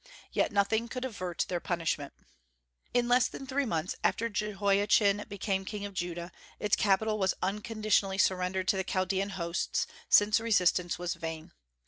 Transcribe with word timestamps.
Yet 0.31 0.51
nothing 0.51 0.87
could 0.87 1.05
avert 1.05 1.45
their 1.47 1.59
punishment. 1.59 2.11
In 2.91 3.07
less 3.07 3.27
than 3.27 3.45
three 3.45 3.67
months 3.67 3.95
after 4.03 4.29
Jehoiachin 4.29 5.25
became 5.29 5.63
king 5.63 5.85
of 5.85 5.93
Judah, 5.93 6.31
its 6.59 6.75
capital 6.75 7.19
was 7.19 7.35
unconditionally 7.43 8.17
surrendered 8.17 8.67
to 8.69 8.77
the 8.77 8.83
Chaldean 8.83 9.29
hosts, 9.29 9.85
since 10.09 10.39
resistance 10.39 10.97
was 10.97 11.13
vain. 11.13 11.51